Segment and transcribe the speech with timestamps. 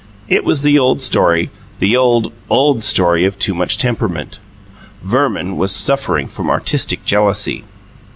[0.27, 4.39] It was the old story the old, old story of too much temperament:
[5.03, 7.65] Verman was suffering from artistic jealousy.